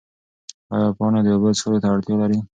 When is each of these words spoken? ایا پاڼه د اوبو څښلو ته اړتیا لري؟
ایا 0.73 0.89
پاڼه 0.97 1.19
د 1.23 1.27
اوبو 1.33 1.49
څښلو 1.57 1.81
ته 1.83 1.87
اړتیا 1.93 2.15
لري؟ 2.21 2.37